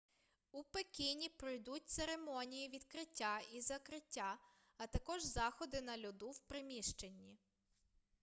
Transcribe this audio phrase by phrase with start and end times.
[0.51, 4.37] у пекіні пройдуть церемонії відкриття і закриття
[4.77, 7.37] а також заходи на льоду в приміщенні